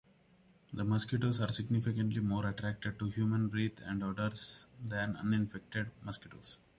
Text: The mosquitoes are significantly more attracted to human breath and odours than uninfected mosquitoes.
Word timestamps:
The 0.73 0.83
mosquitoes 0.83 1.39
are 1.41 1.51
significantly 1.51 2.21
more 2.21 2.47
attracted 2.47 2.97
to 2.97 3.11
human 3.11 3.49
breath 3.49 3.79
and 3.83 4.03
odours 4.03 4.65
than 4.83 5.15
uninfected 5.15 5.91
mosquitoes. 6.01 6.57